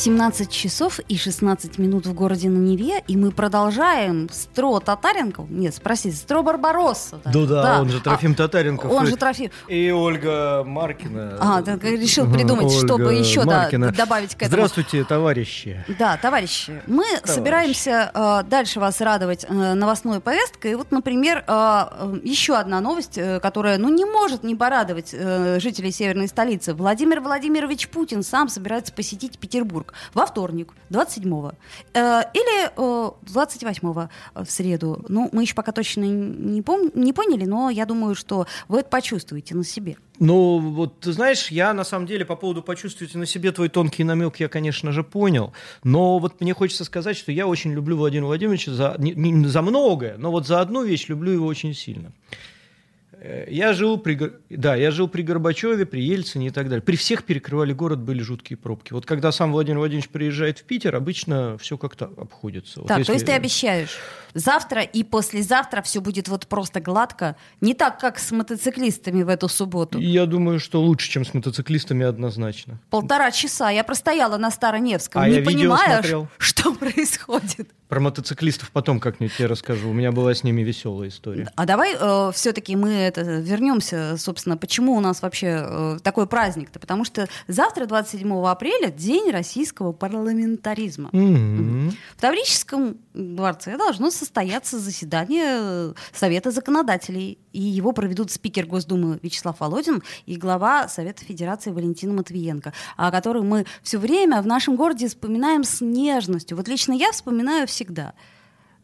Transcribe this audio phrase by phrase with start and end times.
[0.00, 5.74] 17 часов и 16 минут в городе на Неве, и мы продолжаем Стро Татаренков, нет,
[5.74, 7.20] спросите, Стро Барбаросса.
[7.22, 8.90] Да, да, да, он же Трофим а, Татаренков.
[8.90, 9.50] Он же Трофим.
[9.68, 11.36] И Ольга Маркина.
[11.38, 14.52] А, так, решил придумать, Ольга чтобы еще да, добавить к этому.
[14.52, 15.84] Здравствуйте, товарищи.
[15.98, 16.80] Да, товарищи.
[16.86, 17.26] Мы товарищи.
[17.26, 20.72] собираемся э, дальше вас радовать э, новостной повесткой.
[20.72, 25.60] И вот, например, э, еще одна новость, э, которая, ну, не может не порадовать э,
[25.60, 26.72] жителей северной столицы.
[26.72, 31.52] Владимир Владимирович Путин сам собирается посетить Петербург во вторник, 27-го,
[31.94, 35.04] э, или э, 28-го э, в среду.
[35.08, 38.88] Ну, мы еще пока точно не, пом- не поняли, но я думаю, что вы это
[38.88, 39.96] почувствуете на себе.
[40.18, 44.04] Ну, вот ты знаешь, я на самом деле по поводу почувствуйте на себе твой тонкий
[44.04, 45.54] намек, я, конечно же, понял.
[45.82, 49.62] Но вот мне хочется сказать, что я очень люблю Владимира Владимировича за, не, не за
[49.62, 52.12] многое, но вот за одну вещь люблю его очень сильно.
[53.20, 54.18] Э, я жил при,
[54.48, 56.82] да, я жил при Горбачеве, при Ельцине и так далее.
[56.82, 58.94] При всех перекрывали город, были жуткие пробки.
[58.94, 62.80] Вот когда сам Владимир Владимирович приезжает в Питер, обычно все как-то обходится.
[62.82, 63.98] Так, вот то есть ты обещаешь,
[64.32, 69.48] завтра и послезавтра все будет вот просто гладко, не так, как с мотоциклистами в эту
[69.48, 69.98] субботу.
[69.98, 72.80] Я думаю, что лучше, чем с мотоциклистами однозначно.
[72.88, 77.68] Полтора часа я простояла на Староневском, а не понимаешь, что происходит.
[77.90, 79.90] Про мотоциклистов потом как-нибудь тебе расскажу.
[79.90, 81.50] У меня была с ними веселая история.
[81.56, 86.78] А давай э, все-таки мы это вернемся, собственно, почему у нас вообще э, такой праздник-то?
[86.78, 91.10] Потому что завтра, 27 апреля, день российского парламентаризма.
[91.10, 91.92] Mm-hmm.
[92.16, 97.38] В Таврическом дворце должно состояться заседание Совета законодателей.
[97.52, 103.42] И его проведут спикер Госдумы Вячеслав Володин и глава Совета Федерации Валентина Матвиенко, о которой
[103.42, 106.56] мы все время в нашем городе вспоминаем с нежностью.
[106.56, 108.14] Вот лично я вспоминаю всегда–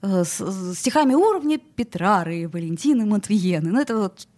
[0.02, 3.70] Э, с стихами уровня Петрары Валентины Матвиены.
[3.70, 4.28] Ну, это вот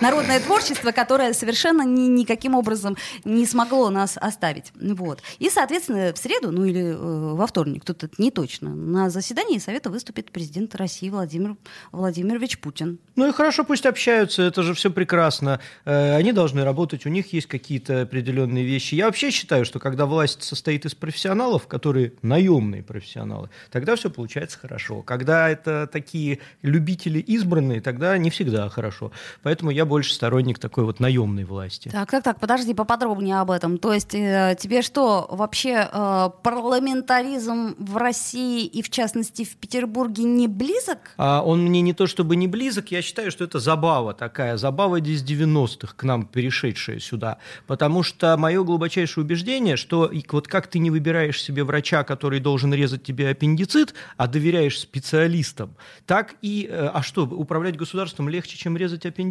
[0.00, 4.72] народное творчество, которое совершенно ни, никаким образом не смогло нас оставить.
[4.80, 5.22] Вот.
[5.38, 9.58] И, соответственно, в среду, ну или э, во вторник, тут это не точно, на заседании
[9.58, 11.56] Совета выступит президент России Владимир
[11.92, 12.98] Владимирович Путин.
[13.16, 15.60] Ну и хорошо, пусть общаются, это же все прекрасно.
[15.84, 18.94] Э, они должны работать, у них есть какие-то определенные вещи.
[18.94, 24.58] Я вообще считаю, что когда власть состоит из профессионалов, которые наемные профессионалы, тогда все получается
[24.58, 25.02] хорошо.
[25.02, 29.12] Когда это такие любители избранные, тогда не всегда хорошо.
[29.46, 31.88] Поэтому я больше сторонник такой вот наемной власти.
[31.88, 33.78] Так, так, так, подожди, поподробнее об этом.
[33.78, 40.24] То есть э, тебе что, вообще э, парламентаризм в России и в частности в Петербурге
[40.24, 40.98] не близок?
[41.16, 44.96] А он мне не то чтобы не близок, я считаю, что это забава такая, забава
[44.96, 47.38] из 90-х к нам перешедшая сюда.
[47.68, 52.74] Потому что мое глубочайшее убеждение, что вот как ты не выбираешь себе врача, который должен
[52.74, 56.66] резать тебе аппендицит, а доверяешь специалистам, так и...
[56.68, 59.25] Э, а что, управлять государством легче, чем резать аппендицит?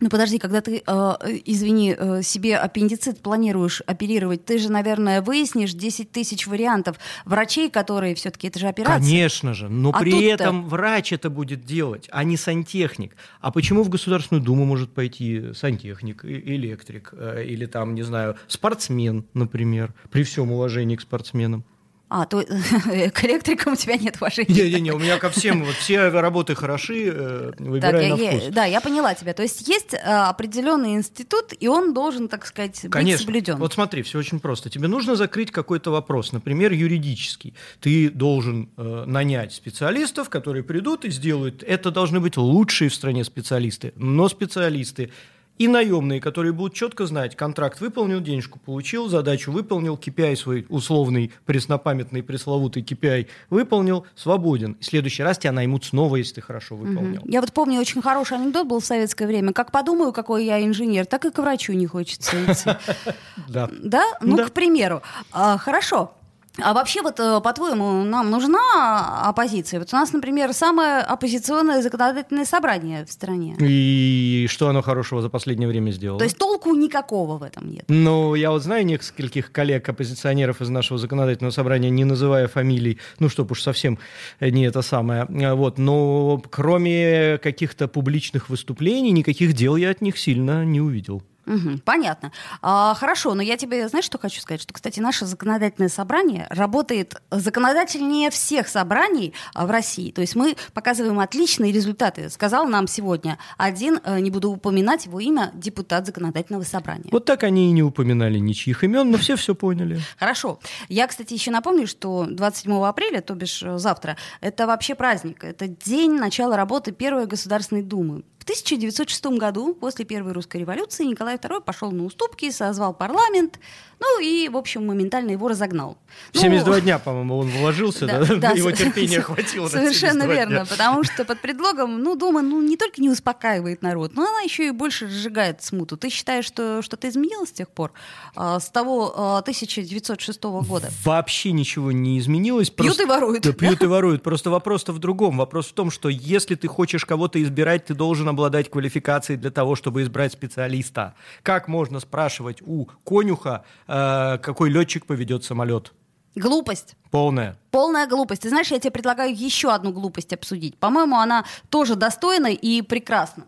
[0.00, 1.12] Ну подожди, когда ты, э,
[1.44, 8.14] извини, э, себе аппендицит планируешь оперировать, ты же, наверное, выяснишь 10 тысяч вариантов врачей, которые
[8.14, 8.98] все-таки, это же операция.
[8.98, 13.14] Конечно же, но а при этом врач это будет делать, а не сантехник.
[13.42, 19.26] А почему в Государственную Думу может пойти сантехник, электрик э, или там, не знаю, спортсмен,
[19.34, 21.64] например, при всем уважении к спортсменам?
[22.10, 24.52] А, то к электрикам у тебя нет уважения.
[24.52, 28.48] Не-не-не, у меня ко всем, вот все работы хороши, э, выбирай так, на я, вкус.
[28.50, 29.32] Да, я поняла тебя.
[29.32, 33.02] То есть есть э, определенный институт, и он должен, так сказать, Конечно.
[33.02, 33.56] быть соблюден.
[33.58, 34.70] Вот смотри, все очень просто.
[34.70, 37.54] Тебе нужно закрыть какой-то вопрос, например, юридический.
[37.78, 41.62] Ты должен э, нанять специалистов, которые придут и сделают.
[41.62, 43.92] Это должны быть лучшие в стране специалисты.
[43.94, 45.12] Но специалисты
[45.60, 51.32] и наемные, которые будут четко знать, контракт выполнил, денежку получил, задачу выполнил, KPI свой условный,
[51.44, 54.78] преснопамятный, пресловутый KPI выполнил, свободен.
[54.80, 57.20] В следующий раз тебя наймут снова, если ты хорошо выполнил.
[57.26, 59.52] Я вот помню, очень хороший анекдот был в советское время.
[59.52, 62.70] Как подумаю, какой я инженер, так и к врачу не хочется идти.
[63.48, 63.68] Да.
[63.82, 64.04] Да?
[64.22, 65.02] Ну, к примеру.
[65.30, 66.14] А, хорошо.
[66.62, 69.80] А вообще, вот, э, по-твоему, нам нужна оппозиция?
[69.80, 73.56] Вот у нас, например, самое оппозиционное законодательное собрание в стране.
[73.60, 76.18] И что оно хорошего за последнее время сделало?
[76.18, 77.84] То есть толку никакого в этом нет?
[77.88, 83.50] Ну, я вот знаю нескольких коллег-оппозиционеров из нашего законодательного собрания, не называя фамилий, ну, чтоб
[83.50, 83.98] уж совсем
[84.40, 85.26] не это самое.
[85.54, 91.22] Вот, но кроме каких-то публичных выступлений, никаких дел я от них сильно не увидел.
[91.50, 92.30] Угу, понятно.
[92.62, 94.62] А, хорошо, но я тебе, знаешь, что хочу сказать?
[94.62, 100.12] Что, кстати, наше законодательное собрание работает законодательнее всех собраний а, в России.
[100.12, 102.30] То есть мы показываем отличные результаты.
[102.30, 107.08] Сказал нам сегодня один, э, не буду упоминать его имя, депутат законодательного собрания.
[107.10, 110.00] Вот так они и не упоминали ничьих имен, но все все поняли.
[110.20, 110.60] Хорошо.
[110.88, 115.42] Я, кстати, еще напомню, что 27 апреля, то бишь э, завтра, это вообще праздник.
[115.42, 118.22] Это день начала работы Первой Государственной Думы.
[118.50, 123.60] В 1906 году, после Первой русской революции, Николай II пошел на уступки, созвал парламент,
[124.00, 125.98] ну и, в общем, моментально его разогнал.
[126.32, 128.24] 72 ну, дня, по-моему, он вложился, да?
[128.24, 128.36] да?
[128.36, 129.68] да его терпения хватило.
[129.68, 134.22] Совершенно верно, потому что под предлогом, ну, Дума ну, не только не успокаивает народ, но
[134.22, 135.96] она еще и больше разжигает смуту.
[135.96, 137.92] Ты считаешь, что что-то изменилось с тех пор,
[138.34, 140.90] а, с того 1906 а, года?
[141.04, 142.70] Вообще ничего не изменилось.
[142.70, 143.02] Пьют просто...
[143.02, 143.42] и воруют.
[143.42, 144.22] Да, пьют и воруют.
[144.22, 145.36] Просто вопрос-то в другом.
[145.36, 149.76] Вопрос в том, что если ты хочешь кого-то избирать, ты должен обладать квалификацией для того,
[149.76, 151.14] чтобы избрать специалиста.
[151.42, 155.92] Как можно спрашивать у конюха, какой летчик поведет самолет?
[156.36, 156.94] Глупость.
[157.10, 157.58] Полная.
[157.72, 158.42] Полная глупость.
[158.42, 160.78] Ты знаешь, я тебе предлагаю еще одну глупость обсудить.
[160.78, 163.46] По-моему, она тоже достойна и прекрасна.